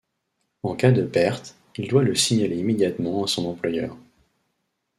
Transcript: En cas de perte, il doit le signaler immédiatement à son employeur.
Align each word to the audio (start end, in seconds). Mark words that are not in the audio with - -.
En 0.63 0.75
cas 0.75 0.91
de 0.91 1.03
perte, 1.05 1.53
il 1.77 1.87
doit 1.87 2.01
le 2.01 2.15
signaler 2.15 2.57
immédiatement 2.57 3.23
à 3.23 3.27
son 3.27 3.45
employeur. 3.47 3.95